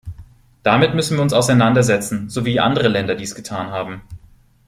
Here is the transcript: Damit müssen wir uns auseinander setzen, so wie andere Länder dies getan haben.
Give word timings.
Damit 0.63 0.95
müssen 0.95 1.15
wir 1.19 1.21
uns 1.21 1.31
auseinander 1.31 1.83
setzen, 1.83 2.27
so 2.27 2.43
wie 2.43 2.59
andere 2.59 2.87
Länder 2.87 3.13
dies 3.13 3.35
getan 3.35 3.67
haben. 3.67 4.01